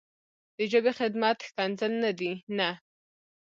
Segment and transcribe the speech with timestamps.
[0.55, 2.69] د ژبې خدمت ښکنځل نه دي نه.